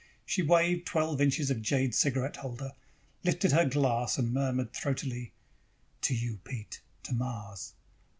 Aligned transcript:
She 0.25 0.41
waved 0.41 0.87
twelve 0.87 1.21
inches 1.21 1.51
of 1.51 1.61
jade 1.61 1.93
cigarette 1.93 2.37
holder, 2.37 2.71
lifted 3.23 3.51
her 3.51 3.65
glass 3.65 4.17
and 4.17 4.33
murmured 4.33 4.73
throatily: 4.73 5.29
"To 6.01 6.15
you, 6.15 6.39
Pete. 6.43 6.81
To 7.03 7.13
Mars." 7.13 7.73